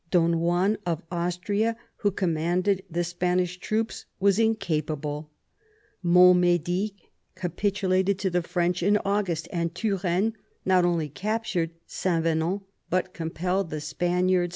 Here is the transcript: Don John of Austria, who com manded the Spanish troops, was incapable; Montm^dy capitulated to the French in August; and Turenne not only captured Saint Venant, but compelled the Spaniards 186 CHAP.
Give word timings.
Don 0.09 0.31
John 0.33 0.79
of 0.83 1.03
Austria, 1.11 1.77
who 1.97 2.09
com 2.09 2.33
manded 2.33 2.81
the 2.89 3.03
Spanish 3.03 3.59
troops, 3.59 4.05
was 4.19 4.39
incapable; 4.39 5.29
Montm^dy 6.03 6.95
capitulated 7.35 8.17
to 8.17 8.31
the 8.31 8.41
French 8.41 8.81
in 8.81 8.97
August; 9.05 9.47
and 9.53 9.75
Turenne 9.75 10.33
not 10.65 10.85
only 10.85 11.07
captured 11.07 11.69
Saint 11.85 12.23
Venant, 12.23 12.63
but 12.89 13.13
compelled 13.13 13.69
the 13.69 13.79
Spaniards 13.79 14.31
186 14.31 14.49
CHAP. 14.49 14.49